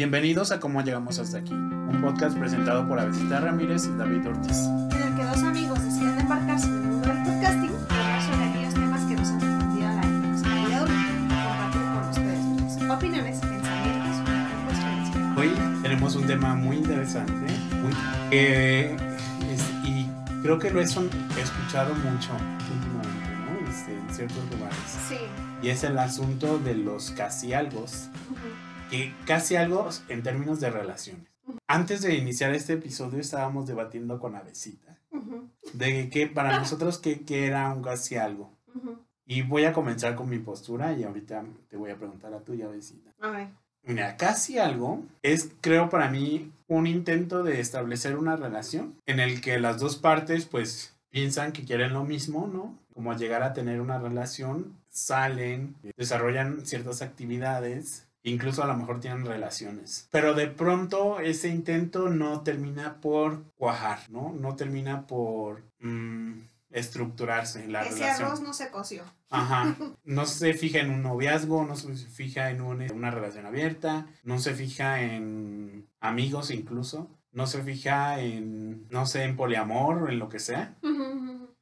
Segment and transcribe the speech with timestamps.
[0.00, 4.58] Bienvenidos a Cómo Llegamos Hasta Aquí, un podcast presentado por Avesita Ramírez y David Ortiz.
[4.58, 8.44] en el que dos amigos deciden embarcarse en el mundo del podcasting y hablar sobre
[8.44, 10.92] aquellos temas que nos han confundido a la adulta,
[11.38, 15.38] compartir con ustedes nuestras opiniones, pensamientos y experiencias.
[15.38, 15.50] Hoy
[15.82, 17.32] tenemos un tema muy interesante
[17.82, 17.92] muy,
[18.32, 18.96] eh,
[19.50, 20.10] es- y
[20.42, 22.32] creo que lo he escuchado mucho
[22.70, 23.30] últimamente,
[23.64, 23.70] ¿no?
[23.70, 24.76] Este, en ciertos lugares.
[25.08, 25.16] Sí.
[25.62, 28.10] Y es el asunto de los casi algos,
[28.96, 31.28] que casi algo en términos de relaciones.
[31.66, 34.96] Antes de iniciar este episodio estábamos debatiendo con Avesita
[35.72, 38.52] de que para nosotros qué, qué era un casi algo.
[39.26, 42.66] Y voy a comenzar con mi postura y ahorita te voy a preguntar la tuya,
[42.66, 43.10] Avesita.
[43.20, 43.48] A.
[43.82, 49.40] Mira, casi algo es, creo para mí, un intento de establecer una relación en el
[49.40, 52.76] que las dos partes, pues, piensan que quieren lo mismo, ¿no?
[52.92, 59.24] Como llegar a tener una relación, salen, desarrollan ciertas actividades, incluso a lo mejor tienen
[59.24, 60.08] relaciones.
[60.10, 64.32] Pero de pronto ese intento no termina por cuajar, ¿no?
[64.38, 68.26] No termina por mm, estructurarse la Ese relación.
[68.28, 69.04] arroz no se coció.
[69.30, 69.76] Ajá.
[70.04, 74.38] No se fija en un noviazgo, no se fija en un- una relación abierta, no
[74.38, 80.18] se fija en amigos incluso, no se fija en, no sé, en poliamor o en
[80.20, 80.76] lo que sea,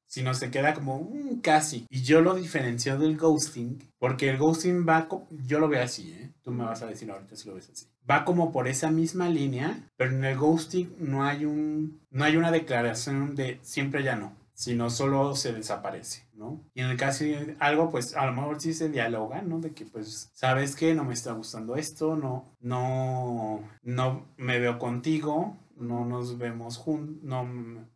[0.06, 1.86] sino se queda como "Mm, casi.
[1.89, 6.30] Y yo lo diferencio del ghosting, porque el ghosting va, yo lo veo así, ¿eh?
[6.45, 7.87] Tú me vas a decir ahorita si lo ves así.
[8.09, 12.36] Va como por esa misma línea, pero en el ghosting no hay un, no hay
[12.36, 16.62] una declaración de siempre ya no, sino solo se desaparece, ¿no?
[16.75, 19.59] Y en el caso de algo, pues a lo mejor sí se dialoga, ¿no?
[19.59, 20.95] De que pues, ¿sabes qué?
[20.95, 27.23] No me está gustando esto, no, no, no me veo contigo, no nos vemos juntos,
[27.23, 27.45] no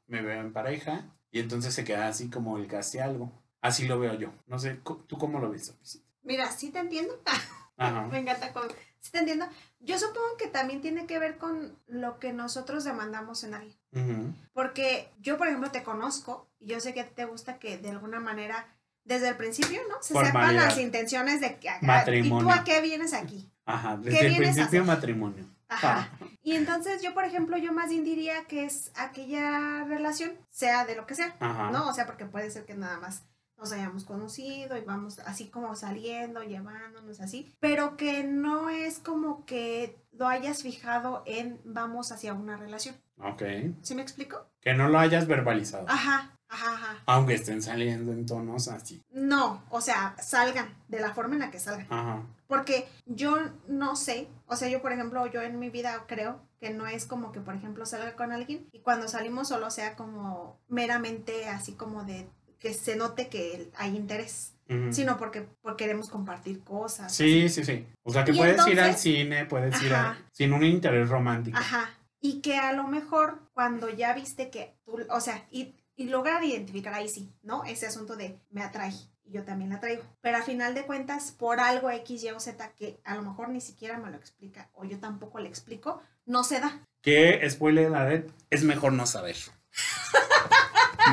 [0.07, 3.31] me veo en pareja, y entonces se queda así como el casi algo.
[3.61, 4.33] Así lo veo yo.
[4.47, 5.75] No sé, ¿tú cómo lo ves?
[6.23, 7.21] Mira, sí te entiendo.
[7.79, 8.03] Ajá.
[8.13, 8.69] Me encanta con...
[9.01, 9.47] Sí te entiendo.
[9.81, 14.37] Yo supongo que también tiene que ver con lo que nosotros demandamos en alguien.
[14.53, 18.21] Porque yo, por ejemplo, te conozco y yo sé que te gusta que de alguna
[18.21, 18.67] manera,
[19.05, 19.97] desde el principio, ¿no?
[20.03, 21.69] Se sepan las intenciones de que...
[21.69, 22.53] ¿Y tú Matrimonio.
[22.53, 23.51] a qué vienes aquí?
[23.65, 23.99] Ajá.
[24.03, 25.45] ¿Qué Desde el vienes a principio matrimonio.
[25.69, 26.11] Ajá.
[26.43, 30.97] Y entonces yo, por ejemplo, yo más bien diría que es aquella relación, sea de
[30.97, 31.71] lo que sea, Ajá.
[31.71, 31.89] ¿no?
[31.89, 33.23] O sea, porque puede ser que nada más
[33.59, 39.45] nos hayamos conocido y vamos así como saliendo, llevándonos así, pero que no es como
[39.45, 42.97] que lo hayas fijado en vamos hacia una relación.
[43.21, 43.43] Ok.
[43.83, 44.47] ¿Sí me explico?
[44.61, 45.87] Que no lo hayas verbalizado.
[45.89, 47.03] Ajá, ajá, ajá.
[47.07, 49.03] Aunque estén saliendo en tonos así.
[49.11, 51.87] No, o sea, salgan de la forma en la que salgan.
[51.91, 52.23] Ajá.
[52.47, 53.37] Porque yo
[53.69, 57.05] no sé, o sea, yo por ejemplo, yo en mi vida creo que no es
[57.05, 61.73] como que, por ejemplo, salga con alguien y cuando salimos solo sea como meramente así
[61.73, 64.93] como de que se note que hay interés, Ujú.
[64.93, 67.15] sino porque, porque queremos compartir cosas.
[67.15, 67.87] Sí, sí, sí.
[68.03, 70.19] O sea que Y puedes ir al entonces- cine, puedes ir a, Ajá.
[70.33, 71.57] sin un interés romántico.
[71.57, 71.91] Ajá.
[72.21, 76.43] Y que a lo mejor cuando ya viste que tú, o sea, y, y lograr
[76.43, 77.65] identificar ahí sí, ¿no?
[77.65, 78.93] Ese asunto de me atrae
[79.25, 80.03] y yo también la traigo.
[80.21, 83.51] Pero a final de cuentas, por algo X, Y o Z que a lo mejor
[83.51, 86.81] ni siquiera me lo explica o yo tampoco le explico, no se da.
[87.03, 89.37] Que, spoiler la red, es mejor no saber.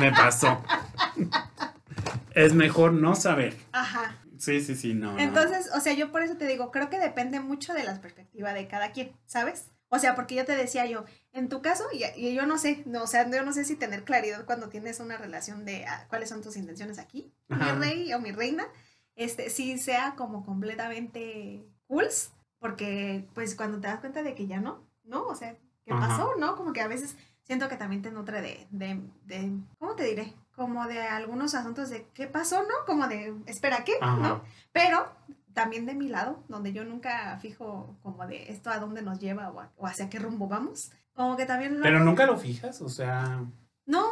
[0.00, 0.62] Me pasó.
[2.34, 3.56] es mejor no saber.
[3.72, 4.16] Ajá.
[4.38, 5.12] Sí, sí, sí, no.
[5.12, 5.18] no.
[5.18, 8.52] Entonces, o sea, yo por eso te digo, creo que depende mucho de la perspectiva
[8.52, 9.70] de cada quien, ¿sabes?
[9.88, 12.82] O sea, porque yo te decía yo, en tu caso, y, y yo no sé,
[12.86, 16.06] no, o sea, yo no sé si tener claridad cuando tienes una relación de ah,
[16.08, 17.74] cuáles son tus intenciones aquí, Ajá.
[17.74, 18.66] mi rey o mi reina,
[19.14, 22.08] este, sí sea como completamente cool,
[22.58, 25.24] porque pues cuando te das cuenta de que ya no, ¿no?
[25.26, 26.08] O sea, ¿qué Ajá.
[26.08, 26.34] pasó?
[26.36, 26.56] ¿No?
[26.56, 30.32] Como que a veces siento que también te nutre de, de, de, ¿cómo te diré?
[30.54, 32.74] Como de algunos asuntos de qué pasó, ¿no?
[32.86, 33.94] Como de, espera, ¿qué?
[34.00, 34.16] Ajá.
[34.16, 34.42] ¿No?
[34.72, 35.06] Pero
[35.52, 39.50] también de mi lado, donde yo nunca fijo como de esto a dónde nos lleva
[39.50, 41.78] o, a- o hacia qué rumbo vamos, como que también...
[41.82, 43.42] Pero nunca lo fijas, o sea,
[43.86, 44.04] No,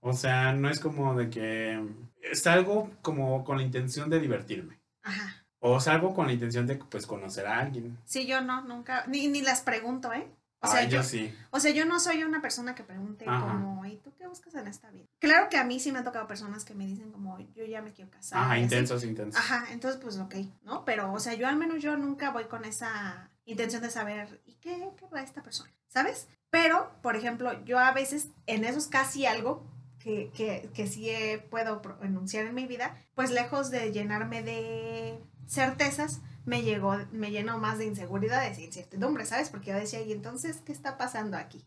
[0.00, 1.84] o sea, no es como de que
[2.32, 4.78] salgo como con la intención de divertirme.
[5.02, 5.44] ajá.
[5.60, 7.98] O salgo con la intención de pues conocer a alguien.
[8.04, 10.28] Sí, yo no, nunca, ni, ni las pregunto, ¿eh?
[10.60, 11.32] O sea, Ay, yo yo, sí.
[11.50, 13.40] o sea, yo no soy una persona que pregunte Ajá.
[13.46, 15.06] como, ¿y tú qué buscas en esta vida?
[15.20, 17.80] Claro que a mí sí me han tocado personas que me dicen como, yo ya
[17.80, 18.42] me quiero casar.
[18.42, 19.40] Ajá, intensos, intensos.
[19.40, 20.34] Ajá, entonces pues ok,
[20.64, 20.84] ¿no?
[20.84, 24.54] Pero, o sea, yo al menos yo nunca voy con esa intención de saber, ¿y
[24.56, 25.70] qué querrá esta persona?
[25.86, 26.26] ¿Sabes?
[26.50, 29.64] Pero, por ejemplo, yo a veces en esos casi algo
[30.00, 31.10] que, que, que sí
[31.50, 37.30] puedo pro- enunciar en mi vida, pues lejos de llenarme de certezas, me llegó, me
[37.30, 39.50] llenó más de inseguridades e incertidumbre, ¿sabes?
[39.50, 41.64] Porque yo decía, ¿y entonces qué está pasando aquí?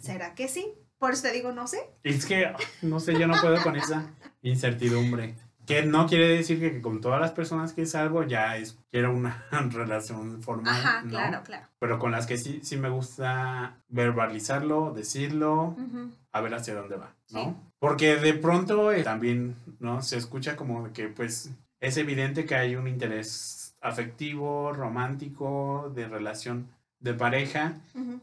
[0.00, 0.74] ¿Será que sí?
[0.98, 1.78] Por eso te digo, no sé.
[2.02, 2.52] Es que,
[2.82, 4.10] no sé, yo no puedo con esa
[4.42, 5.36] incertidumbre.
[5.66, 9.14] Que no quiere decir que, que con todas las personas que salgo ya es quiero
[9.14, 11.10] una relación formal, Ajá, ¿no?
[11.10, 11.66] claro, claro.
[11.78, 16.10] Pero con las que sí, sí me gusta verbalizarlo, decirlo, Ujú.
[16.32, 17.44] a ver hacia dónde va, ¿no?
[17.44, 17.56] Sí.
[17.78, 20.00] Porque de pronto eh, también, ¿no?
[20.02, 21.50] Se escucha como que, pues,
[21.80, 26.68] es evidente que hay un interés afectivo, romántico, de relación
[27.00, 27.74] de pareja,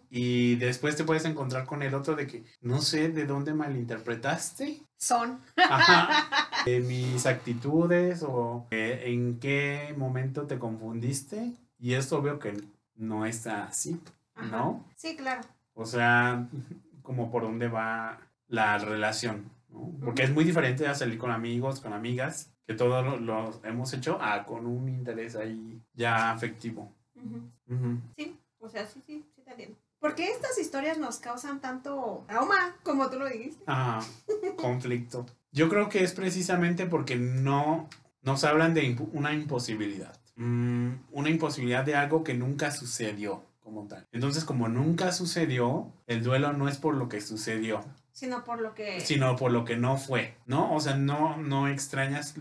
[0.09, 4.81] y después te puedes encontrar con el otro de que no sé de dónde malinterpretaste
[4.97, 5.39] Son.
[5.55, 6.27] ajá,
[6.65, 12.53] de mis actitudes o en qué momento te confundiste, y esto veo que
[12.95, 13.99] no está así,
[14.35, 14.47] Ajá.
[14.57, 14.85] ¿no?
[14.97, 15.41] Sí, claro.
[15.73, 16.47] O sea,
[17.01, 18.19] como por dónde va
[18.49, 20.05] la relación, ¿no?
[20.05, 23.93] Porque es muy diferente a salir con amigos, con amigas, que todos lo, lo hemos
[23.93, 26.91] hecho, a con un interés ahí ya afectivo.
[27.15, 27.41] Ujú.
[27.75, 27.99] Ujú.
[28.17, 29.77] Sí, o sea, sí, sí, sí te entiendo.
[29.99, 33.63] ¿Por qué estas historias nos causan tanto trauma, como tú lo dijiste?
[33.65, 33.99] Ajá,
[34.57, 35.25] conflicto.
[35.51, 37.89] Yo creo que es precisamente porque no
[38.21, 40.13] nos hablan de impu- una imposibilidad.
[40.35, 44.05] Mm, una imposibilidad de algo que nunca sucedió como tal.
[44.11, 47.83] Entonces, como nunca sucedió, el duelo no es por lo que sucedió,
[48.15, 49.01] Sino por lo que...
[49.01, 50.73] sino por lo que no fue, ¿no?
[50.73, 52.33] O sea, no, no extrañas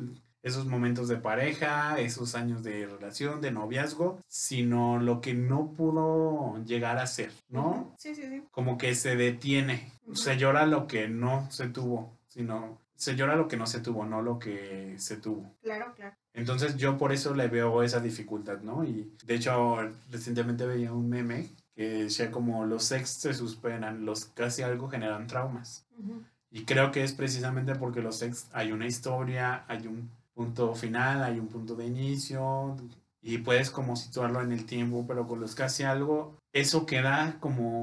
[0.44, 6.62] esos momentos de pareja, esos años de relación, de noviazgo, sino lo que no pudo
[6.64, 7.92] llegar a ser, ¿no?
[7.98, 8.44] Sí, sí, sí.
[8.52, 13.48] Como que se detiene, se llora lo que no se tuvo, sino se llora lo
[13.48, 15.56] que no se tuvo, no lo que se tuvo.
[15.60, 16.14] Claro, claro.
[16.34, 18.84] Entonces yo por eso le veo esa dificultad, ¿no?
[18.84, 19.78] Y de hecho
[20.12, 25.26] recientemente veía un meme que decía como los ex se superan, los casi algo generan
[25.26, 25.86] traumas.
[25.98, 26.22] Ujú.
[26.50, 31.22] Y creo que es precisamente porque los ex hay una historia, hay un punto final,
[31.22, 32.76] hay un punto de inicio
[33.22, 37.82] y puedes como situarlo en el tiempo, pero con los casi algo, eso queda como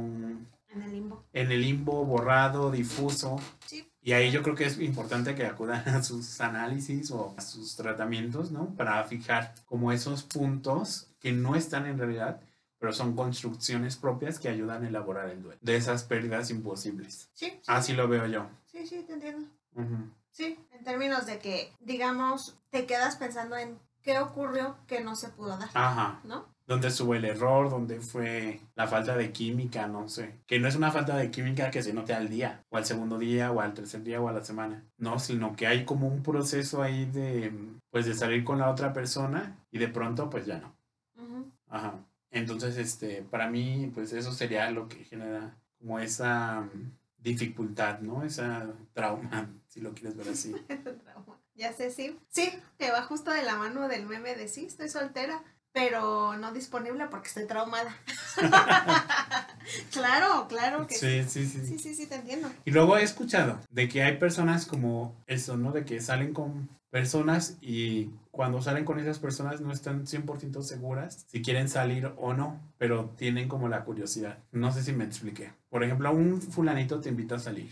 [0.69, 1.23] En el limbo.
[1.33, 3.39] en el limbo, borrado, difuso.
[3.65, 3.85] Sí.
[4.03, 7.75] Y ahí yo creo que es importante que acudan a sus análisis o a sus
[7.75, 8.67] tratamientos, ¿no?
[8.75, 12.39] Para fijar como esos puntos que no están en realidad,
[12.81, 15.59] pero son construcciones propias que ayudan a elaborar el duelo.
[15.61, 17.29] De esas pérdidas imposibles.
[17.35, 17.61] Sí, sí.
[17.67, 18.49] Así lo veo yo.
[18.65, 19.47] Sí, sí, te entiendo.
[20.31, 25.29] Sí, en términos de que, digamos, te quedas pensando en qué ocurrió que no se
[25.29, 26.21] pudo dar, Ajá.
[26.23, 26.47] ¿no?
[26.65, 27.69] ¿Dónde estuvo el error?
[27.69, 29.85] ¿Dónde fue la falta de química?
[29.85, 30.39] No sé.
[30.47, 33.19] Que no es una falta de química que se note al día, o al segundo
[33.19, 34.83] día, o al tercer día, o a la semana.
[34.97, 37.53] No, sino que hay como un proceso ahí de,
[37.91, 40.73] pues, de salir con la otra persona y de pronto, pues ya no.
[41.69, 41.93] Ajá.
[42.31, 46.67] Entonces, este, para mí, pues eso sería lo que genera como esa
[47.17, 48.23] dificultad, ¿no?
[48.23, 50.55] Esa trauma, si lo quieres ver así.
[51.53, 52.17] Ya sé, sí.
[52.29, 52.49] Sí,
[52.79, 55.43] que va justo de la mano del meme de sí, estoy soltera,
[55.73, 57.95] pero no disponible porque estoy traumada.
[59.91, 61.23] claro, claro que sí.
[61.23, 61.67] Sí, sí, sí.
[61.67, 62.51] Sí, sí, sí, te entiendo.
[62.65, 65.71] Y luego he escuchado de que hay personas como eso, ¿no?
[65.71, 71.25] De que salen con personas y cuando salen con esas personas no están 100% seguras
[71.27, 74.37] si quieren salir o no, pero tienen como la curiosidad.
[74.51, 75.53] No sé si me expliqué.
[75.69, 77.71] Por ejemplo, un fulanito te invita a salir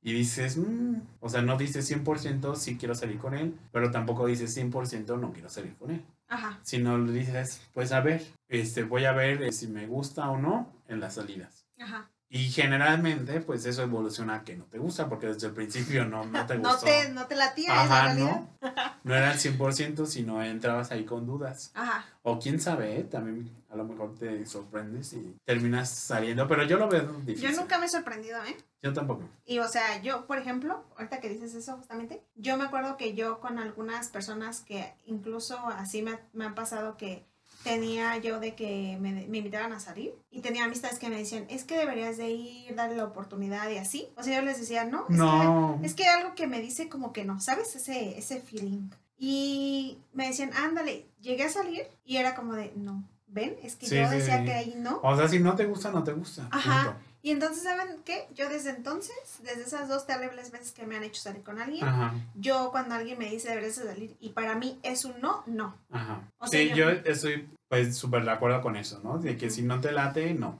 [0.00, 4.26] y dices, "Mm", o sea, no dices 100% sí quiero salir con él, pero tampoco
[4.26, 6.02] dices 100% no quiero salir con él.
[6.28, 6.58] Ajá.
[6.62, 10.38] Sino le dices, pues a ver, este, voy a ver eh, si me gusta o
[10.38, 11.66] no en las salidas.
[11.78, 12.08] Ajá.
[12.34, 16.24] Y generalmente, pues eso evoluciona a que no te gusta, porque desde el principio no,
[16.24, 16.86] no te No gustó.
[16.86, 18.14] te, no te latía esa Ajá.
[18.14, 18.48] ¿no?
[19.04, 21.72] No era al 100%, sino entrabas ahí con dudas.
[21.74, 22.06] Ajá.
[22.22, 23.04] O quién sabe, ¿eh?
[23.04, 27.50] también a lo mejor te sorprendes y terminas saliendo, pero yo lo veo difícil.
[27.50, 28.56] Yo nunca me he sorprendido, ¿eh?
[28.80, 29.28] Yo tampoco.
[29.44, 33.14] Y o sea, yo, por ejemplo, ahorita que dices eso justamente, yo me acuerdo que
[33.14, 37.26] yo con algunas personas que incluso así me, me han pasado que
[37.64, 41.46] tenía yo de que me, me invitaran a salir y tenía amistades que me decían,
[41.48, 44.08] es que deberías de ir, darle la oportunidad y así.
[44.16, 45.78] O sea, yo les decía, no, es No.
[45.80, 47.74] que, es que algo que me dice como que no, ¿sabes?
[47.76, 48.90] Ese, ese feeling.
[49.18, 53.86] Y me decían, ándale, llegué a salir y era como de, no, ven, es que
[53.86, 54.44] Sí, yo sí, decía sí.
[54.46, 55.00] que ahí no.
[55.02, 56.48] O sea, si no te gusta, no te gusta.
[56.50, 56.84] Ajá.
[56.94, 57.11] punto.
[57.22, 58.26] Y entonces, ¿saben qué?
[58.34, 59.14] Yo desde entonces,
[59.44, 62.94] desde esas dos terribles veces que me han hecho salir con alguien, Ajá, yo cuando
[62.96, 65.76] alguien me dice deberías de salir y para mí es un no, no.
[65.90, 66.28] ajá.
[66.38, 69.18] O sea, sí, yo- yo estoy pues súper de acuerdo con eso, ¿no?
[69.18, 70.58] De que si no te late, no.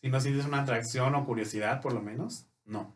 [0.00, 2.92] Si no sientes una atracción o curiosidad, por lo menos, no.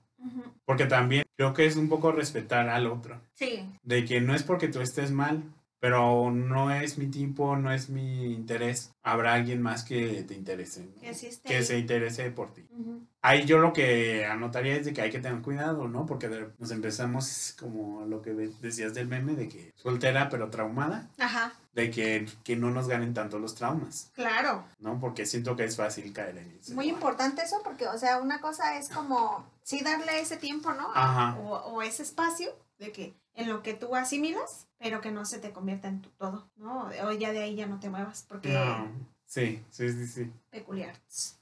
[0.65, 3.21] Porque también creo que es un poco respetar al otro.
[3.35, 5.43] Sí, De que no es porque tú estés mal,
[5.81, 8.93] pero no es mi tipo, no es mi interés.
[9.03, 11.01] Habrá alguien más que te interese, ¿no?
[11.01, 11.13] que
[11.45, 11.65] que ahí.
[11.65, 12.67] se interese por ti.
[12.71, 13.01] Ujú.
[13.23, 16.07] Ahí yo lo que anotaría es de que hay que tener cuidado, ¿no?
[16.07, 21.09] Porque nos empezamos como lo que de- decías del meme, de que soltera pero traumada,
[21.19, 24.65] Ajá, de que, que no nos ganen tanto los traumas, claro.
[24.79, 24.99] ¿no?
[25.01, 26.75] Porque siento que es fácil caer en eso.
[26.75, 30.89] Muy importante eso porque, o sea, una cosa es como, sí darle ese tiempo, ¿no?
[30.95, 31.37] Ajá.
[31.41, 35.39] O, o ese espacio, De que en lo que tú asimilas, pero que no se
[35.39, 36.91] te convierta en tu todo, ¿no?
[37.05, 38.89] O ya de ahí ya no te muevas, porque No.
[39.25, 40.31] Sí, sí, sí, sí.
[40.51, 40.95] peculiar.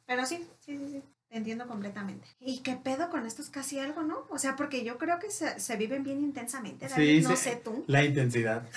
[0.06, 1.02] Pero sí, sí, sí, sí.
[1.28, 2.26] Te entiendo completamente.
[2.38, 4.26] ¿Y qué pedo con esto es casi algo, no?
[4.30, 6.88] O sea, porque yo creo que se, se viven bien intensamente.
[6.88, 7.20] David.
[7.22, 7.36] Sí, no sí.
[7.36, 7.84] sé tú.
[7.88, 8.68] La intensidad.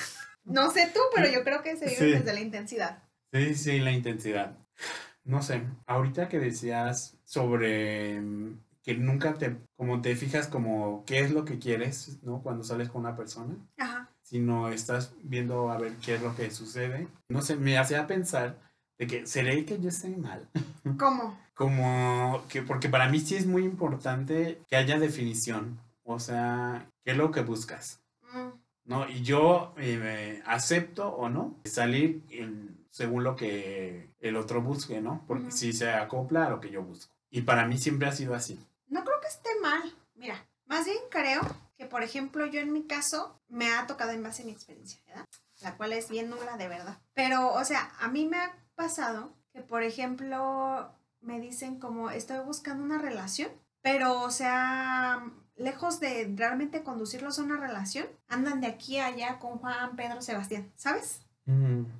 [0.45, 2.11] No sé tú, pero yo creo que se viven Sí.
[2.11, 3.03] desde la intensidad.
[3.33, 4.57] Sí, sí, la intensidad.
[5.23, 8.59] No sé, ahorita que decías sobre mm,
[8.89, 12.41] que nunca te, como te fijas como qué es lo que quieres, ¿no?
[12.41, 14.09] Cuando sales con una persona, Ajá.
[14.23, 17.07] sino estás viendo a ver qué es lo que sucede.
[17.29, 18.57] No sé, me hacía pensar
[18.97, 20.49] de que, ¿seré que yo estoy mal?
[20.97, 21.37] ¿Cómo?
[21.53, 27.11] Como que, porque para mí sí es muy importante que haya definición, o sea, ¿qué
[27.11, 28.01] es lo que buscas?
[28.33, 29.07] Mm, ¿no?
[29.07, 35.23] Y yo eh, acepto o no salir en- según lo que el otro busque, ¿no?
[35.27, 37.13] Porque si se acopla a lo que yo busco.
[37.29, 38.59] Y para mí siempre ha sido así.
[38.89, 39.95] No creo que esté mal.
[40.15, 41.41] Mira, más bien creo
[41.77, 44.99] que, por ejemplo, yo en mi caso me ha tocado en base a mi experiencia,
[45.07, 45.25] ¿verdad?
[45.61, 46.99] La cual es bien nula de verdad.
[47.13, 50.91] Pero, o sea, a mí me ha pasado que, por ejemplo,
[51.21, 55.23] me dicen como estoy buscando una relación, pero, o sea,
[55.55, 60.21] lejos de realmente conducirlos a una relación, andan de aquí a allá con Juan, Pedro,
[60.21, 61.21] Sebastián, ¿sabes?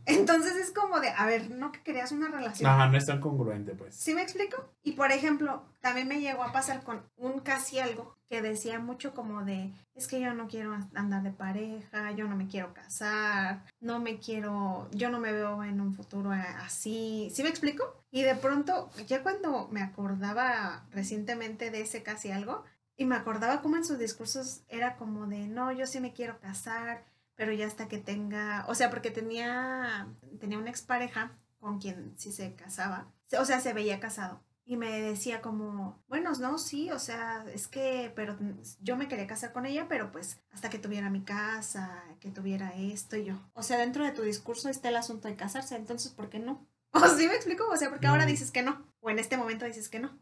[0.06, 2.70] Entonces es como de, a ver, no que querías una relación.
[2.70, 3.96] Ajá, no es tan congruente, pues.
[3.96, 4.70] ¿Sí me explico?
[4.84, 9.16] Y por ejemplo, también me llegó a pasar con un casi algo que decía mucho
[9.16, 13.64] como de, es que yo no quiero andar de pareja, yo no me quiero casar,
[13.80, 17.32] no me quiero, yo no me veo en un futuro así.
[17.34, 18.04] ¿Sí me explico?
[18.12, 22.64] Y de pronto, ya cuando me acordaba recientemente de ese casi algo,
[22.96, 26.40] y me acordaba como en sus discursos era como de, no, yo sí me quiero
[26.40, 27.06] casar,
[27.40, 30.10] pero ya hasta que tenga, o sea, porque tenía,
[30.42, 31.32] tenía una expareja
[31.62, 34.44] con quien sí se casaba, o sea, se veía casado.
[34.66, 38.36] Y me decía como, bueno, no, sí, o sea, es que, pero
[38.82, 42.76] yo me quería casar con ella, pero pues hasta que tuviera mi casa, que tuviera
[42.76, 43.36] esto y yo.
[43.54, 46.68] O sea, dentro de tu discurso está el asunto de casarse, entonces, ¿por qué no?
[46.92, 47.66] ¿O sí me explico?
[47.70, 50.20] O sea, porque ahora dices que no, o en este momento dices que no.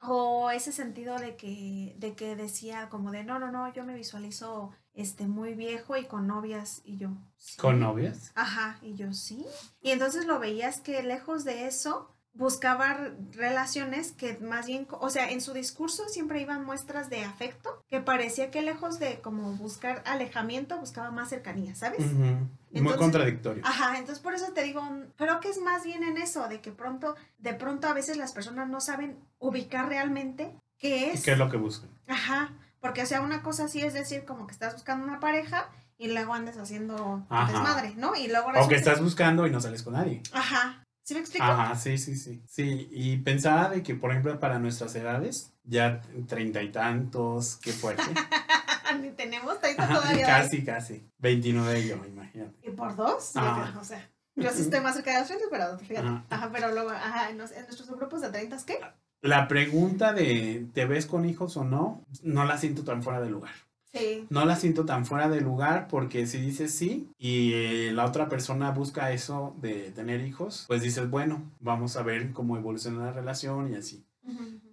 [0.00, 3.94] O ese sentido de que, de que decía como de, no, no, no, yo me
[3.94, 7.10] visualizo este, muy viejo y con novias, y yo.
[7.38, 7.56] "Sí".
[7.58, 8.32] ¿Con novias?
[8.34, 9.44] Ajá, y yo sí.
[9.80, 12.96] Y entonces lo veías que lejos de eso buscaba
[13.32, 18.00] relaciones que más bien, o sea, en su discurso siempre iban muestras de afecto, que
[18.00, 21.98] parecía que lejos de como buscar alejamiento, buscaba más cercanía, ¿sabes?
[22.12, 23.62] Muy Entonces- contradictorio.
[23.66, 24.80] Ajá, entonces por eso te digo,
[25.16, 28.32] creo que es más bien en eso, de que pronto, de pronto a veces las
[28.32, 31.24] personas no saben ubicar realmente qué ¿Y es.
[31.24, 31.90] qué es lo que buscan?
[32.06, 35.68] Ajá, porque o sea, una cosa sí es decir como que estás buscando una pareja
[35.98, 37.52] y luego andas haciendo Ajá.
[37.52, 38.14] desmadre, ¿no?
[38.16, 40.22] Y luego O que estás buscando y no sales con nadie.
[40.32, 41.44] Ajá, ¿sí me explico?
[41.44, 42.42] Ajá, sí, sí, sí.
[42.48, 47.72] Sí, y pensaba de que, por ejemplo, para nuestras edades, ya treinta y tantos, qué
[47.72, 48.02] fuerte.
[49.00, 50.26] Ni tenemos treinta todavía.
[50.26, 51.06] casi, casi.
[51.18, 52.58] 29 yo, imagínate.
[52.66, 53.36] ¿Y por dos?
[53.36, 53.78] Ajá.
[53.78, 56.08] O sea, yo sí estoy más cerca de los 30, pero fíjate.
[56.08, 56.24] Ajá.
[56.30, 58.80] Ajá, pero luego, ajá, en nuestros grupos de 30, ¿qué?
[59.22, 62.04] La pregunta de ¿te ves con hijos o no?
[62.22, 63.52] No la siento tan fuera de lugar.
[63.92, 64.26] Sí.
[64.30, 68.28] No la siento tan fuera de lugar porque si dices sí y eh, la otra
[68.28, 73.12] persona busca eso de tener hijos, pues dices, bueno, vamos a ver cómo evoluciona la
[73.12, 74.04] relación y así.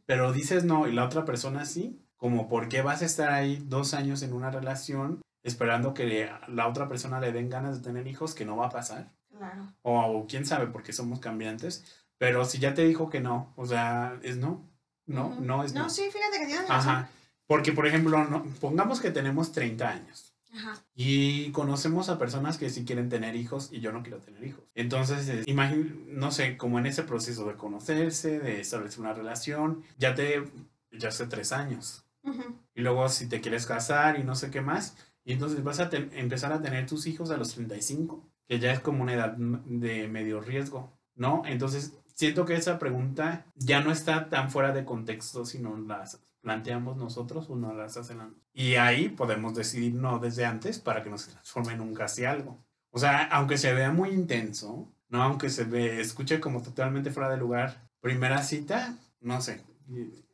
[0.06, 3.64] Pero dices no y la otra persona sí, como por qué vas a estar ahí
[3.66, 8.06] dos años en una relación esperando que la otra persona le den ganas de tener
[8.08, 9.12] hijos, que no va a pasar.
[9.36, 9.74] Claro.
[9.82, 12.07] O, o quién sabe, porque somos cambiantes.
[12.18, 14.68] Pero si ya te dijo que no, o sea, es no.
[15.06, 15.84] No, no es no.
[15.84, 16.90] No, sí, fíjate que tienes razón.
[16.96, 17.10] Ajá.
[17.46, 20.84] Porque, por ejemplo, no- pongamos que tenemos 30 años Ajá.
[20.96, 24.66] y conocemos a personas que sí quieren tener hijos y yo no quiero tener hijos.
[24.76, 29.84] Entonces, eh, imagín- no sé, como en ese proceso de conocerse, de establecer una relación,
[29.98, 30.44] ya te,
[30.92, 32.04] ya hace tres años.
[32.24, 32.58] Ujú.
[32.76, 35.90] Y luego si te quieres casar y no sé qué más, y entonces vas a
[35.94, 40.08] empezar a tener tus hijos a los 35, que ya es como una edad de
[40.10, 41.44] medio riesgo, ¿no?
[41.46, 46.98] Entonces, siento que esa pregunta ya no está tan fuera de contexto, sino las planteamos
[46.98, 48.20] nosotros o no las hacen
[48.54, 52.26] Y ahí podemos decidir no desde antes para que no se transforme en un casi
[52.26, 52.58] algo.
[52.90, 57.30] O sea, aunque se vea muy intenso, no aunque se ve, escuche como totalmente fuera
[57.30, 59.62] de lugar, primera cita, no sé,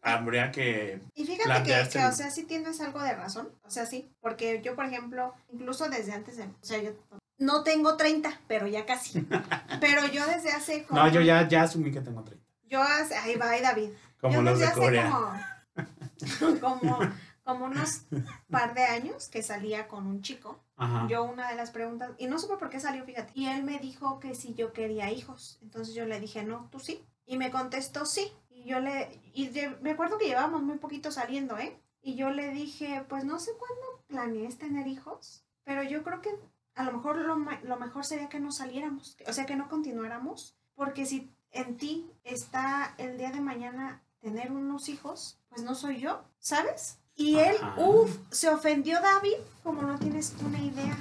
[0.02, 3.50] habría que Y fíjate que, que, o sea, sí tienes algo de razón.
[3.64, 4.10] O sea, sí.
[4.22, 6.44] Porque yo, por ejemplo, incluso desde antes de.
[6.44, 6.92] O sea, yo
[7.38, 9.22] no tengo 30, pero ya casi.
[9.82, 11.00] pero yo desde hace como.
[11.02, 12.46] No, yo ya, ya asumí que tengo 30.
[12.68, 13.90] Yo hace- ahí va, ahí David.
[14.20, 15.12] Como yo los desde de hace.
[16.40, 17.00] Como, como,
[17.44, 18.06] como unos
[18.50, 20.64] par de años que salía con un chico.
[20.76, 21.08] Ajá.
[21.10, 23.32] Yo una de las preguntas, y no supe por qué salió, fíjate.
[23.36, 25.60] Y él me dijo que si yo quería hijos.
[25.62, 27.04] Entonces yo le dije, no, tú sí.
[27.26, 28.32] Y me contestó sí.
[28.50, 31.78] Y yo le, y me acuerdo que llevábamos muy poquito saliendo, ¿eh?
[32.02, 36.32] Y yo le dije, pues no sé cuándo planees tener hijos, pero yo creo que
[36.76, 40.56] a lo mejor lo, lo mejor sería que no saliéramos, o sea, que no continuáramos,
[40.76, 46.00] porque si en ti está el día de mañana tener unos hijos, pues no soy
[46.00, 46.98] yo, ¿sabes?
[47.16, 50.98] Y él, uff, se ofendió David, como no tienes una idea.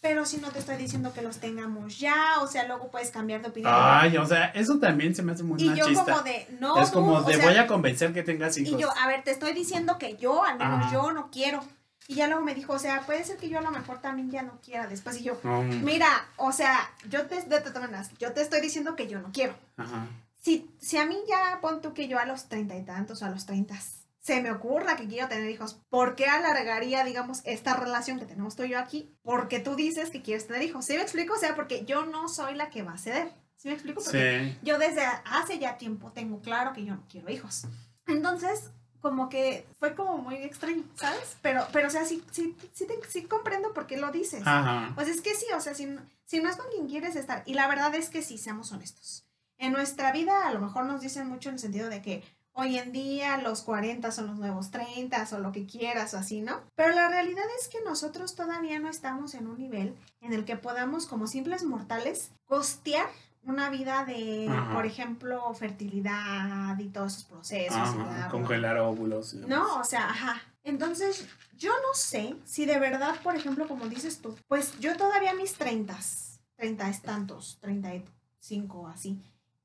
[0.00, 3.42] Pero si no te estoy diciendo que los tengamos ya, o sea, luego puedes cambiar
[3.42, 3.72] de opinión.
[3.74, 6.04] Ay, o sea, eso también se me hace muy y yo machista.
[6.04, 8.78] como de, no, es como dude, de o sea, voy a convencer que tengas hijos.
[8.78, 10.92] y yo, a ver, te estoy diciendo que yo, al menos Ajá.
[10.92, 11.64] yo no quiero.
[12.10, 14.30] Y ya luego me dijo, o sea, puede ser que yo a lo mejor también
[14.30, 15.20] ya no quiera después.
[15.20, 15.38] Y yo,
[15.82, 19.54] mira, o sea, yo te, de todas yo te estoy diciendo que yo no quiero.
[19.76, 20.06] ajá.
[20.40, 23.26] Si, si a mí ya pon tú que yo a los treinta y tantos o
[23.26, 27.74] a los treintas se me ocurra que quiero tener hijos, ¿por qué alargaría, digamos, esta
[27.74, 29.14] relación que tenemos tú y yo aquí?
[29.22, 30.84] Porque tú dices que quieres tener hijos.
[30.86, 31.34] ¿Sí me explico?
[31.34, 33.32] O sea, porque yo no soy la que va a ceder.
[33.56, 34.00] ¿Sí me explico?
[34.02, 34.58] Porque Sí.
[34.62, 37.66] yo desde hace ya tiempo tengo claro que yo no quiero hijos.
[38.06, 38.70] Entonces,
[39.00, 41.36] como que fue como muy extraño, ¿sabes?
[41.42, 44.42] Pero, pero o sea, sí, sí, sí, sí comprendo por qué lo dices.
[44.44, 44.92] Ajá.
[44.94, 47.54] Pues es que sí, o sea, si, si no es con quien quieres estar, y
[47.54, 49.24] la verdad es que sí, seamos honestos.
[49.56, 52.76] En nuestra vida a lo mejor nos dicen mucho en el sentido de que hoy
[52.76, 56.60] en día los 40 son los nuevos 30 o lo que quieras o así, ¿no?
[56.74, 60.56] Pero la realidad es que nosotros todavía no estamos en un nivel en el que
[60.56, 63.08] podamos como simples mortales costear
[63.48, 64.74] una vida de, Ajá.
[64.74, 67.76] por ejemplo, fertilidad y todos esos procesos.
[67.76, 68.28] Ajá, bla, bla, bla.
[68.28, 69.34] Congelar óvulos.
[69.34, 69.38] y.
[69.38, 70.40] No, o sea, ajá.
[70.64, 71.26] Entonces,
[71.56, 75.54] yo no sé si de verdad, por ejemplo, como dices tú, pues yo todavía mis
[75.54, 78.04] treintas, treinta es tantos, treinta y
[78.38, 79.20] cinco, así.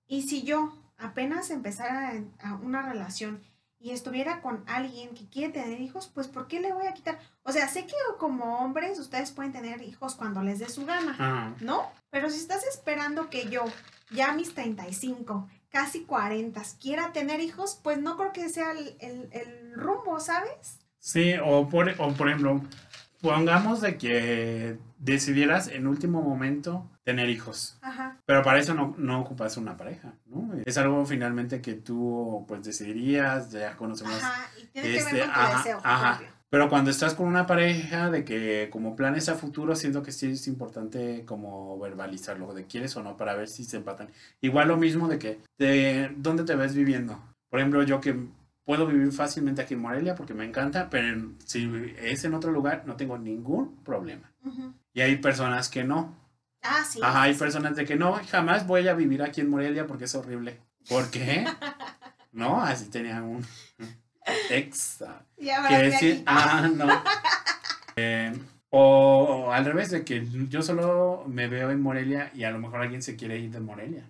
[0.08, 3.42] Y si yo apenas empezara a una relación
[3.80, 7.20] y estuviera con alguien que quiere tener hijos, pues ¿por qué le voy a quitar?
[7.44, 11.12] O sea, sé que como hombres ustedes pueden tener hijos cuando les dé su gana.
[11.12, 11.54] Ajá.
[11.60, 11.92] ¿no?
[12.14, 13.66] Pero si estás esperando que yo,
[14.12, 18.96] ya a mis 35, casi 40, quiera tener hijos, pues no creo que sea el,
[19.00, 20.78] el- el rumbo, ¿sabes?
[21.00, 22.62] Sí, o por, o por ejemplo,
[23.20, 27.78] pongamos de que decidieras en último momento tener hijos.
[27.82, 28.18] Ajá.
[28.26, 30.52] Pero para eso no, no ocupas una pareja, ¿no?
[30.66, 34.14] Es algo finalmente que tú pues decidirías, ya conocemos.
[34.22, 34.50] Ajá.
[34.62, 36.18] Y tiene que Este, ver con tu ajá, deseo ajá.
[36.20, 36.33] propio.
[36.54, 40.34] Pero cuando estás con una pareja de que como planes a futuro, siento que sí
[40.34, 44.10] es importante como verbalizarlo, de quieres o no, para ver si se empatan.
[44.40, 47.20] Igual lo mismo de que, de, ¿dónde te ves viviendo?
[47.50, 48.28] Por ejemplo, yo que
[48.66, 52.84] puedo vivir fácilmente aquí en Morelia porque me encanta, pero si es en otro lugar
[52.86, 54.32] no tengo ningún problema.
[54.46, 54.76] Ujú.
[54.94, 56.16] Y hay personas que no.
[56.62, 57.00] Ah, sí.
[57.02, 60.14] Ajá, hay personas de que no, jamás voy a vivir aquí en Morelia porque es
[60.14, 60.60] horrible.
[60.88, 61.48] ¿Por qué?
[62.36, 63.46] No, así tenía un
[64.50, 65.04] ex.
[65.38, 66.88] Ya que verás de decir, ah, no.
[67.96, 68.34] Eh,
[68.72, 72.58] o, o al revés, de que yo solo me veo en Morelia y a lo
[72.58, 74.10] mejor alguien se quiere ir de Morelia.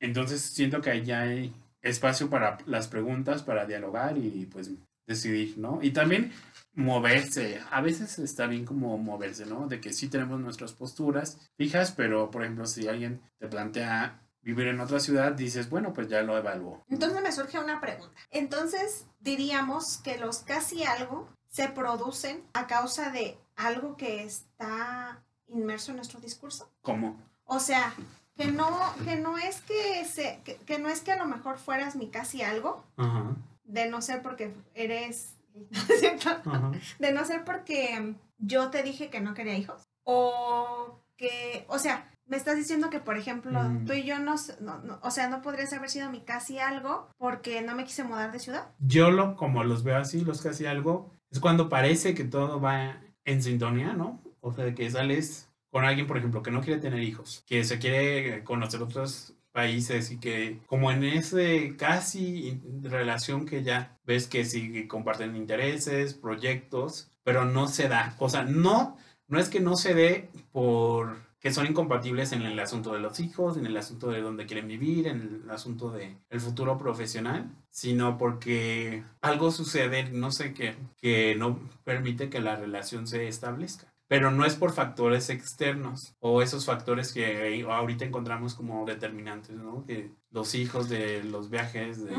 [0.00, 4.72] Entonces siento que ahí ya hay espacio para las preguntas, para dialogar y pues
[5.06, 5.80] decidir, ¿no?
[5.82, 6.32] Y también
[6.74, 7.60] moverse.
[7.70, 9.66] A veces está bien como moverse, ¿no?
[9.66, 14.68] De que sí tenemos nuestras posturas fijas, pero por ejemplo, si alguien te plantea vivir
[14.68, 16.82] en otra ciudad, dices, bueno, pues ya lo evalúo.
[16.88, 18.18] Entonces me surge una pregunta.
[18.30, 25.90] Entonces diríamos que los casi algo se producen a causa de algo que está inmerso
[25.90, 26.70] en nuestro discurso.
[26.80, 27.20] ¿Cómo?
[27.44, 27.92] O sea,
[28.36, 28.70] que no,
[29.04, 32.08] que no es que se, que, que no es que a lo mejor fueras mi
[32.08, 36.30] casi algo, Ajá, de no ser porque eres, ¿no es cierto?
[36.30, 36.72] ajá.
[36.98, 39.82] De no ser porque yo te dije que no quería hijos.
[40.04, 43.84] O que, o sea, me estás diciendo que, por ejemplo, Mm.
[43.86, 47.08] tú y yo no, no, no- o sea, no podrías haber sido mi casi algo
[47.18, 48.68] porque no me quise mudar de ciudad.
[48.78, 53.00] Yo lo, como los veo así, los casi algo, es cuando parece que todo va
[53.24, 54.22] en sintonía, ¿no?
[54.40, 57.78] O sea, que sales con alguien, por ejemplo, que no quiere tener hijos, que se
[57.78, 64.44] quiere conocer otros países y que como en ese casi relación que ya ves que
[64.44, 68.14] sí comparten intereses, proyectos, pero no se da.
[68.18, 72.58] O sea, no, no es que no se dé por que son incompatibles en el
[72.58, 76.16] asunto de los hijos, en el asunto de dónde quieren vivir, en el asunto de
[76.30, 82.56] el futuro profesional, sino porque algo sucede, no sé qué, que no permite que la
[82.56, 83.86] relación se establezca.
[84.08, 89.82] Pero no es por factores externos o esos factores que ahorita encontramos como determinantes, ¿no?
[89.86, 92.14] De los hijos, de los viajes, de...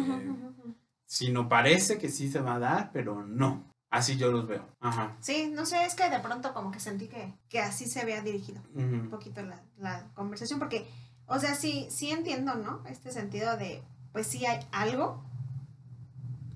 [1.06, 3.74] Sino parece que sí se va a dar, pero no.
[3.92, 4.64] Así yo los veo.
[4.82, 5.16] Ajá.
[5.20, 8.22] Sí, no sé, es que de pronto como que sentí que, que así se había
[8.22, 10.88] dirigido un poquito la, la conversación, porque,
[11.26, 12.84] o sea, sí, sí entiendo, ¿no?
[12.88, 15.24] Este sentido de, pues sí hay algo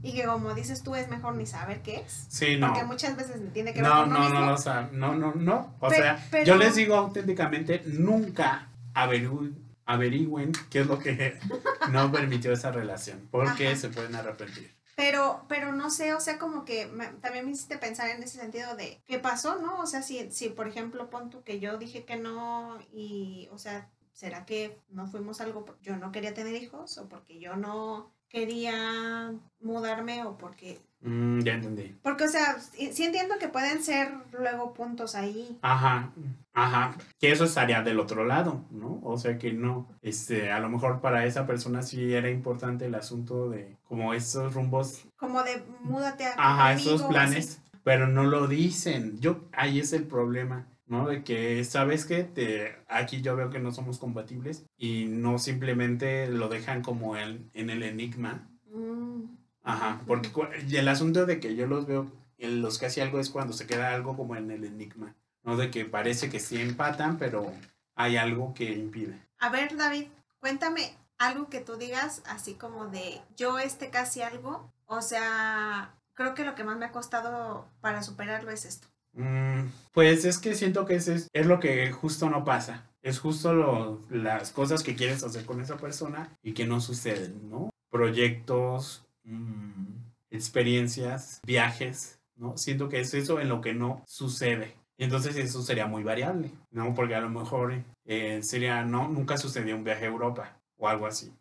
[0.03, 2.67] y que como dices tú es mejor ni saber qué es, Sí, no.
[2.67, 4.39] porque muchas veces tiene que ver No, con no, mismo.
[4.39, 5.75] no, no, o sea, no, no, no.
[5.79, 11.39] O sea, pero- yo les digo auténticamente, nunca averigüen, averigüen qué es lo que
[11.91, 13.75] no permitió esa relación, porque Ajá.
[13.77, 14.71] se pueden arrepentir.
[14.95, 16.85] Pero, pero no sé, o sea, como que
[17.21, 19.79] también me hiciste pensar en ese sentido de qué pasó, ¿no?
[19.79, 23.57] O sea, si, si por ejemplo, pon tú que yo dije que no y, o
[23.57, 28.13] sea, ¿será que no fuimos algo yo no quería tener hijos o porque yo no
[28.33, 31.97] quería mudarme o porque Mm, ya entendí.
[32.01, 35.59] Porque, o sea, sí entiendo que pueden ser luego puntos ahí.
[35.61, 36.13] Ajá,
[36.53, 36.95] ajá.
[37.19, 39.01] Que eso estaría del otro lado, ¿no?
[39.03, 42.95] O sea que no, este, a lo mejor para esa persona sí era importante el
[42.95, 45.05] asunto de como esos rumbos.
[45.17, 49.19] Como de múdate a Ajá, esos planes, pero no lo dicen.
[49.19, 50.67] Yo, ahí es el problema.
[50.85, 51.07] ¿No?
[51.07, 56.27] De que, ¿sabes que Te, aquí yo veo que no somos compatibles y no simplemente
[56.27, 58.49] lo dejan como el, en el enigma.
[58.71, 59.23] Mm.
[59.63, 60.29] Ajá, porque
[60.71, 63.93] el asunto de que yo los veo, en los casi algo es cuando se queda
[63.93, 65.55] algo como en el enigma, ¿no?
[65.55, 67.53] De que parece que sí empatan, pero
[67.95, 69.17] hay algo que impide.
[69.39, 70.07] A ver, David,
[70.39, 76.33] cuéntame algo que tú digas, así como de yo este casi algo, o sea, creo
[76.33, 78.87] que lo que más me ha costado para superarlo es esto.
[79.13, 82.89] Mm, pues es que siento que es, es, lo que justo no pasa.
[83.01, 87.49] Es justo lo, las cosas que quieres hacer con esa persona y que no suceden,
[87.49, 87.69] ¿no?
[87.89, 92.57] Proyectos, Mm, experiencias, viajes, ¿no?
[92.57, 94.75] Siento que es eso en lo que no sucede.
[94.97, 96.93] Y entonces eso sería muy variable, ¿no?
[96.93, 97.73] Porque a lo mejor
[98.05, 101.33] eh, sería, no, nunca sucedió un viaje a Europa o algo así.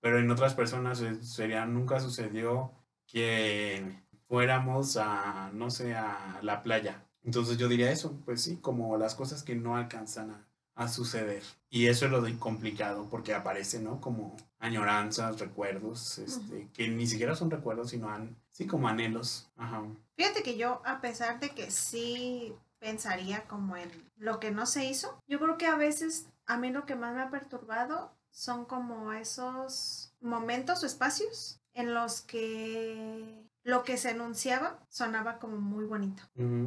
[0.00, 2.72] Pero en otras personas eh, sería, nunca sucedió
[3.06, 3.82] que
[4.28, 7.04] fuéramos a, no sé, a la playa.
[7.22, 11.42] Entonces yo diría eso, pues sí, como las cosas que no alcanzan a, a suceder.
[11.70, 14.00] Y eso es lo de complicado, porque aparece, ¿no?
[14.00, 18.08] Como añoranzas, recuerdos, este, que ni siquiera son recuerdos, sino
[18.50, 19.48] sí como anhelos.
[19.56, 19.82] Ajá.
[20.16, 24.84] Fíjate que yo, a pesar de que sí pensaría como en lo que no se
[24.84, 28.64] hizo, yo creo que a veces a mí lo que más me ha perturbado son
[28.64, 35.84] como esos momentos o espacios en los que lo que se enunciaba sonaba como muy
[35.84, 36.22] bonito.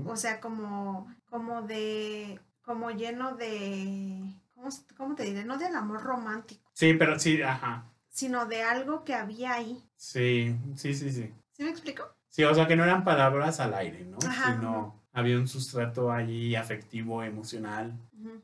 [0.05, 4.21] O sea, como, como de como lleno de,
[4.97, 5.45] ¿cómo, te diré?
[5.45, 6.69] No del amor romántico.
[6.73, 7.86] Sí, pero sí, ajá.
[8.10, 9.81] Sino de algo que había ahí.
[9.95, 11.33] Sí, sí, sí, sí.
[11.53, 12.03] ¿Sí me explico?
[12.27, 14.17] Sí, o sea que no eran palabras al aire, ¿no?
[14.27, 17.97] Ajá, Sino había un sustrato allí afectivo, emocional.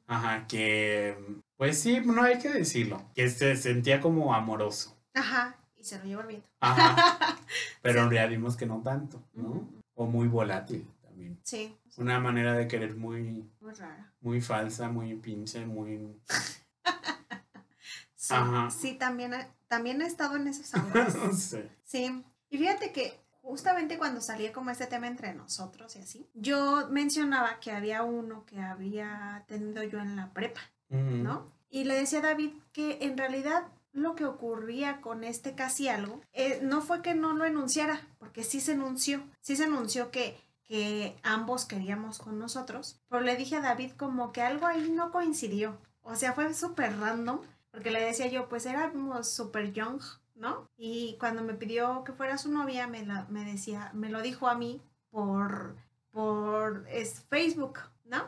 [0.07, 1.17] Ajá, que,
[1.57, 4.97] pues sí, no hay que decirlo, que se sentía como amoroso.
[5.13, 6.49] Ajá, y se lo llevó el viento.
[6.61, 7.37] Ajá.
[7.81, 9.69] Pero en realidad vimos que no tanto, ¿no?
[9.95, 11.37] O muy volátil también.
[11.43, 11.75] Sí.
[11.97, 13.45] Una manera de querer muy...
[13.59, 14.13] Muy rara.
[14.21, 16.17] Muy falsa, muy pinche, muy...
[18.15, 18.71] sí, Ajá.
[18.71, 19.33] sí, también,
[19.67, 21.13] también he estado en esos aguas.
[21.37, 21.69] sí.
[21.83, 22.23] Sí.
[22.49, 27.59] Y fíjate que justamente cuando salía como este tema entre nosotros y así, yo mencionaba
[27.59, 31.51] que había uno que había tenido yo en la prepa, ¿no?
[31.69, 33.63] Y le decía a David que en realidad
[33.93, 38.43] lo que ocurría con este casi algo eh, no fue que no lo enunciara, porque
[38.43, 43.58] sí se enunció, sí se enunció que que ambos queríamos con nosotros, pero le dije
[43.58, 45.77] a David como que algo ahí no coincidió.
[46.01, 47.39] O sea, fue súper random,
[47.71, 50.01] porque le decía yo, pues éramos súper young,
[50.36, 50.69] ¿no?
[50.77, 54.56] Y cuando me pidió que fuera su novia, me, me decía, me lo dijo a
[54.56, 55.75] mí por,
[56.12, 58.23] por es Facebook, ¿no?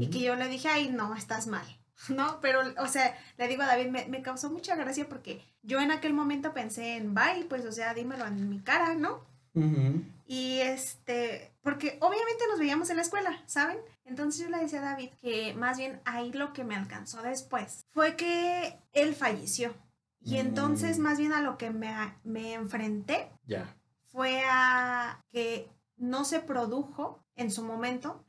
[0.00, 1.64] Y que yo le dije, ay, no, estás mal,
[2.08, 2.40] ¿no?
[2.40, 5.90] Pero, o sea, le digo a David, me, me causó mucha gracia porque yo en
[5.90, 9.26] aquel momento pensé en, bye, pues, o sea, dímelo en mi cara, ¿no?
[10.24, 13.78] Y este, porque obviamente nos veíamos en la escuela, ¿saben?
[14.04, 17.84] Entonces yo le decía a David que más bien ahí lo que me alcanzó después
[17.90, 19.74] fue que él falleció.
[20.20, 20.40] Y mm.
[20.40, 23.74] entonces más bien a lo que me, me enfrenté ya
[24.08, 28.24] fue a que no se produjo en su momento,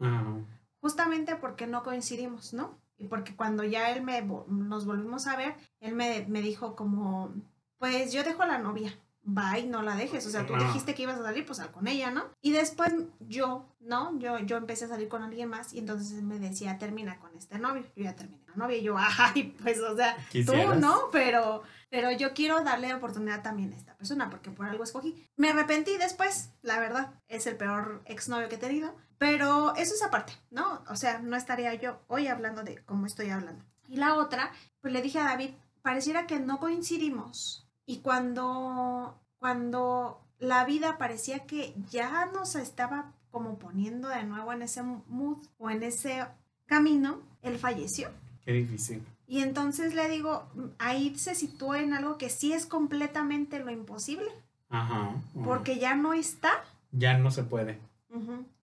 [0.81, 2.79] justamente porque no coincidimos, ¿no?
[3.07, 7.33] Porque cuando ya él me, nos volvimos a ver, él me, me dijo como,
[7.77, 8.93] pues yo dejo a la novia,
[9.33, 10.25] bye, no la dejes.
[10.25, 12.25] O sea, tú dijiste que ibas a salir, pues sal con ella, ¿no?
[12.41, 14.17] Y después yo, ¿no?
[14.19, 17.59] Yo, yo empecé a salir con alguien más y entonces me decía, termina con este
[17.59, 17.85] novio.
[17.95, 21.09] Yo ya terminé con novia y yo, ay, pues, o sea, tú, ¿no?
[21.11, 25.27] Pero, pero yo quiero darle oportunidad también a esta persona porque por algo escogí.
[25.35, 27.13] Me arrepentí después, la verdad.
[27.27, 28.95] Es el peor exnovio que he tenido.
[29.17, 30.81] Pero eso es aparte, ¿no?
[30.87, 33.65] O sea, no estaría yo hoy hablando de cómo estoy hablando.
[33.87, 40.21] Y la otra, pues le dije a David, pareciera que no coincidimos y cuando, cuando
[40.37, 45.71] la vida parecía que ya nos estaba como poniendo de nuevo en ese mood o
[45.71, 46.23] en ese
[46.67, 48.11] camino, él falleció.
[48.45, 49.01] Qué difícil.
[49.25, 50.47] Y entonces le digo,
[50.77, 54.29] ahí se sitúa en algo que sí es completamente lo imposible.
[54.69, 55.15] Ajá.
[55.43, 56.63] Porque ya no está.
[56.91, 57.79] Ya no se puede.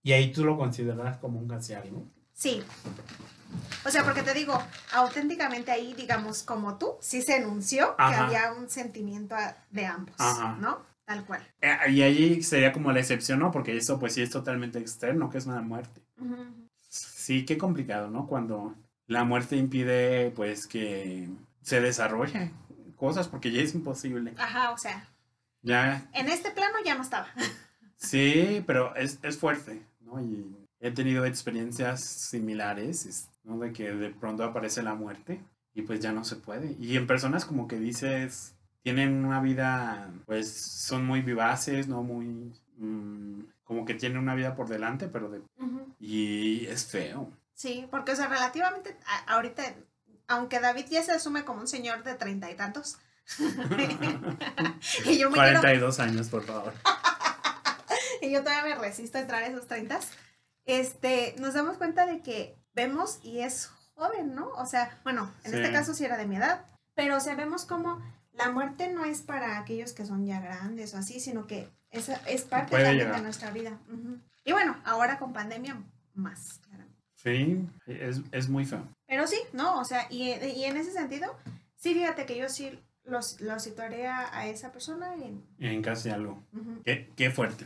[0.03, 2.01] Y ahí tú lo consideras como un casi algo.
[2.31, 2.63] Sí.
[3.85, 4.61] O sea, porque te digo,
[4.93, 9.35] auténticamente ahí, digamos, como tú, sí se enunció que había un sentimiento
[9.71, 10.15] de ambos,
[10.59, 10.79] ¿no?
[11.05, 11.41] Tal cual.
[11.61, 13.51] Eh, y ahí sería como la excepción, ¿no?
[13.51, 16.01] Porque eso pues sí es totalmente externo, que es una muerte.
[16.89, 18.27] Sí, qué complicado, ¿no?
[18.27, 21.29] Cuando la muerte impide pues que
[21.61, 22.51] se desarrolle
[22.97, 24.33] cosas porque ya es imposible.
[24.37, 25.07] Ajá, o sea.
[25.61, 26.09] Ya.
[26.13, 27.27] En este plano ya no estaba.
[27.95, 30.21] Sí, pero es, es fuerte, ¿no?
[30.21, 33.57] Y he tenido experiencias similares, ¿no?
[33.57, 35.41] De que de pronto aparece la muerte
[35.73, 36.75] y pues ya no se puede.
[36.79, 42.03] Y en personas como que dices, tienen una vida, pues son muy vivaces, ¿no?
[42.03, 42.53] Muy...
[42.77, 45.41] Mm, como que tienen una vida por delante, pero de...
[45.99, 47.31] Y es feo.
[47.53, 49.63] Sí, porque, o sea, relativamente, ahorita,
[50.27, 52.97] aunque David ya se asume como un señor de treinta y tantos.
[55.05, 56.73] y yo me 42 años, por favor.
[58.21, 59.99] y yo todavía me resisto a entrar a esos 30.
[60.65, 64.49] Este, nos damos cuenta de que vemos y es joven, ¿no?
[64.51, 66.63] O sea, bueno, en este caso sí era de mi edad,
[66.93, 68.01] pero o sea, vemos como
[68.33, 72.09] la muerte no es para aquellos que son ya grandes o así, sino que es,
[72.27, 73.79] es parte de nuestra vida.
[74.45, 77.01] Y bueno, ahora con pandemia más, claramente.
[77.15, 78.87] Sí, es, es muy feo.
[79.07, 79.79] Pero sí, ¿no?
[79.79, 81.35] O sea, y, y, en ese sentido,
[81.75, 85.43] sí, fíjate que yo sí los, lo situaría a, esa persona en...
[85.57, 86.43] En casi algo.
[86.85, 87.65] qué, qué fuerte.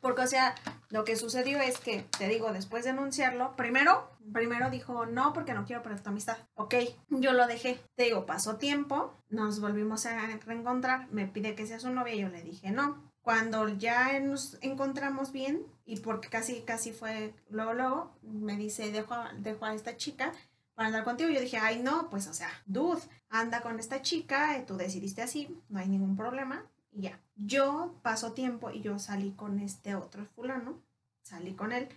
[0.00, 0.54] Porque, o sea,
[0.90, 5.54] lo que sucedió es que, te digo, después de anunciarlo, primero, primero dijo, no, porque
[5.54, 6.38] no quiero perder tu amistad.
[6.54, 6.74] Ok,
[7.08, 7.80] yo lo dejé.
[7.96, 12.28] Te digo, pasó tiempo, nos volvimos a reencontrar, me pide que sea su novia, yo
[12.28, 13.08] le dije no.
[13.22, 19.14] Cuando ya nos encontramos bien, y porque casi, casi fue luego, luego, me dice, dejo,
[19.38, 20.32] dejo a esta chica
[20.74, 21.28] para andar contigo.
[21.28, 25.60] Yo dije, ay, no, pues, o sea, dude, anda con esta chica, tú decidiste así,
[25.68, 26.64] no hay ningún problema
[26.98, 27.20] y ya.
[27.36, 30.80] Yo pasó tiempo y yo salí con este otro fulano,
[31.22, 31.88] salí con él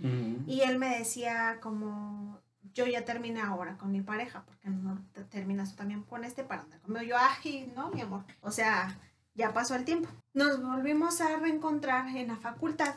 [0.45, 2.39] y él me decía como,
[2.73, 6.79] yo ya terminé ahora con mi pareja, porque no terminas también con este para andar
[6.81, 7.03] conmigo.
[7.03, 8.23] Yo, ay, no, mi amor.
[8.41, 8.95] O sea,
[9.33, 10.07] ya pasó el tiempo.
[10.33, 12.95] Nos volvimos a reencontrar en la facultad.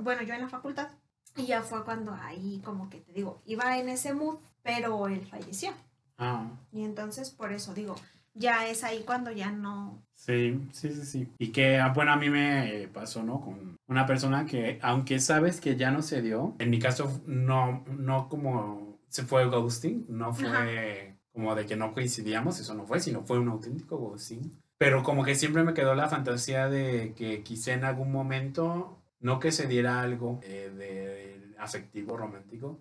[0.00, 0.88] bueno, yo en la facultad.
[1.36, 5.24] Y ya fue cuando ahí, como que te digo, iba en ese mood, pero él
[5.24, 5.72] falleció.
[6.18, 6.44] Ah.
[6.72, 7.96] Y entonces, por eso digo,
[8.34, 10.02] ya es ahí cuando ya no...
[10.14, 11.28] Sí, sí, sí, sí.
[11.38, 13.40] Y que, ah, bueno, a mí me pasó, ¿no?
[13.40, 17.84] Con una persona que, aunque sabes que ya no se dio, en mi caso no,
[17.86, 23.00] no como se fue ghosting, no fue como de que no coincidíamos, eso no fue,
[23.00, 24.60] sino fue un auténtico ghosting.
[24.78, 29.38] Pero como que siempre me quedó la fantasía de que quizá en algún momento, no
[29.38, 32.80] que se diera algo eh, de afectivo, romántico,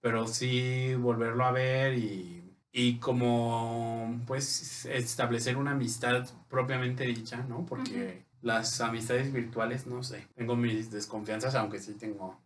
[0.00, 7.66] pero sí volverlo a ver y y como pues establecer una amistad propiamente dicha, ¿no?
[7.66, 12.40] Porque las amistades virtuales, no sé, tengo mis desconfianzas, aunque sí tengo.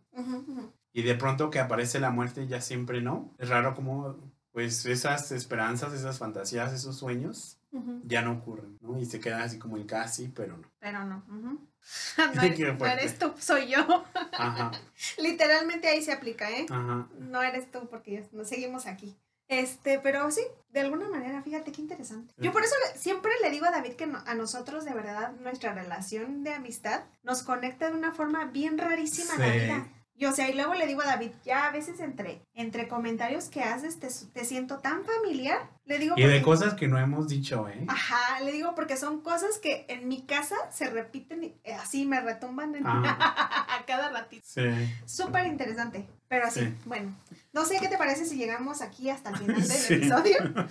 [0.93, 3.35] Y de pronto que aparece la muerte ya siempre no.
[3.37, 4.15] Es raro como
[4.51, 7.59] pues esas esperanzas, esas fantasías, esos sueños
[8.05, 8.97] ya no ocurren, ¿no?
[8.97, 10.71] Y se quedan así como en casi, pero no.
[10.79, 11.23] Pero no.
[12.35, 14.05] no, eres, tú, soy yo.
[14.31, 14.71] Ajá.
[15.21, 16.65] Literalmente ahí se aplica, ¿eh?
[16.69, 17.07] Ajá.
[17.19, 19.15] No eres tú porque nos seguimos aquí.
[19.47, 22.33] Este, pero sí, de alguna manera, fíjate qué interesante.
[22.37, 26.43] Yo por eso siempre le digo a David que a nosotros de verdad nuestra relación
[26.43, 29.87] de amistad nos conecta de una forma bien rarísima en la vida.
[30.17, 33.49] Y o sea, y luego le digo a David, ya a veces entre, entre comentarios
[33.49, 35.69] que haces te, te siento tan familiar.
[35.85, 37.85] Le digo y de cosas que no hemos dicho, ¿eh?
[37.89, 42.05] Ajá, le digo porque son cosas que en mi casa se repiten y eh, así
[42.05, 44.45] me retumban en, a cada ratito.
[44.47, 44.63] Sí.
[45.05, 46.07] Súper interesante.
[46.29, 47.13] Pero sí, bueno.
[47.53, 50.37] No sé qué te parece si llegamos aquí hasta el final del episodio.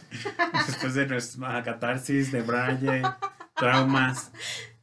[0.67, 3.03] Después de nuestra catarsis de Braille,
[3.55, 4.33] traumas.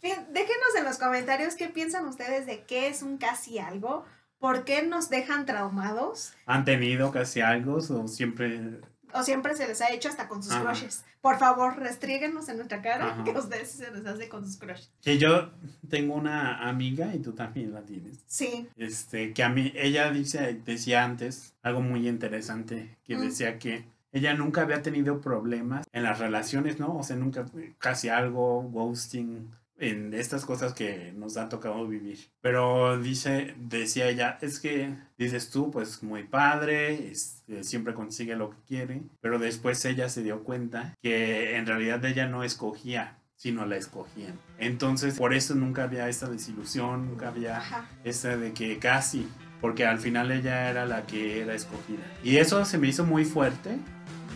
[0.02, 4.06] Déjenos en los comentarios qué piensan ustedes de qué es un casi algo
[4.42, 6.34] ¿Por qué nos dejan traumados?
[6.48, 8.82] ¿Han tenido casi algo o siempre...
[9.14, 11.06] O siempre se les ha hecho hasta con sus crushes.
[11.22, 14.90] Por favor, restríguenos en nuestra cara que ustedes se les hace con sus crushes.
[15.04, 15.52] Que yo
[15.90, 18.18] tengo una amiga y tú también la tienes.
[18.26, 18.68] Sí.
[18.78, 24.34] Este, que a mí, ella dice, decía antes algo muy interesante, que decía que ella
[24.34, 26.98] nunca había tenido problemas en las relaciones, ¿no?
[26.98, 27.46] O sea, nunca
[27.78, 29.52] casi algo, ghosting,
[29.82, 32.20] en estas cosas que nos ha tocado vivir.
[32.40, 38.52] Pero dice, decía ella, es que dices tú, pues muy padre, este, siempre consigue lo
[38.52, 43.66] que quiere, pero después ella se dio cuenta que en realidad ella no escogía sino
[43.66, 44.40] la escogían.
[44.60, 47.60] Entonces, por eso nunca había esta desilusión, nunca había
[48.04, 49.28] esta de que casi,
[49.60, 52.04] porque al final ella era la que era escogida.
[52.24, 53.80] Y eso se me hizo muy fuerte,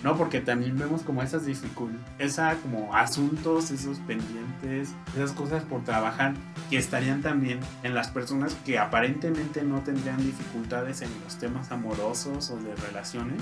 [0.06, 0.16] ¿no?
[0.16, 6.36] Porque también vemos como esas dificultades, esa como asuntos, esos pendientes, esas cosas por trabajar
[6.70, 12.52] que estarían también en las personas que aparentemente no tendrían dificultades en los temas amorosos
[12.52, 13.42] o de relaciones,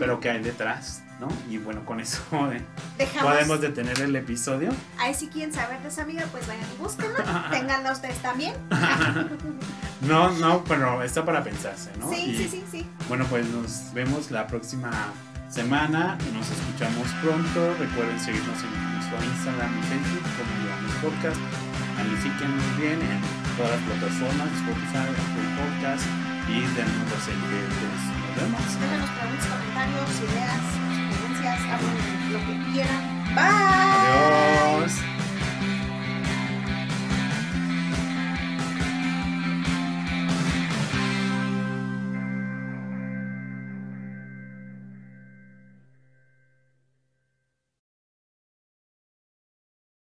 [0.00, 1.28] pero que hay detrás, ¿no?
[1.48, 2.20] Y bueno, con eso
[2.52, 2.60] eh,
[2.98, 3.32] Dejamos.
[3.32, 4.70] podemos detener el episodio.
[4.98, 7.48] Ahí si quieren saber de esa amiga, pues vayan y búsquenla.
[7.52, 8.54] Ténganla ustedes también.
[10.02, 12.10] No, no, pero está para pensarse, ¿no?
[12.10, 12.86] Sí, Y, sí, sí, sí.
[13.08, 14.90] Bueno, pues nos vemos la próxima
[15.52, 16.16] semana.
[16.32, 17.76] Nos escuchamos pronto.
[17.78, 21.40] Recuerden seguirnos en nuestro Instagram y Facebook como Llevamos Podcast.
[21.96, 23.20] Califíquenos bien en
[23.56, 26.04] todas las plataformas, Spotify, Apple Podcast
[26.48, 28.02] y denos los seguidores.
[28.16, 28.64] Nos vemos.
[28.80, 33.02] Déjanos preguntas, comentarios, ideas, sugerencias, hablen lo que quieran.
[33.36, 33.44] Bye.
[34.80, 35.21] Adiós.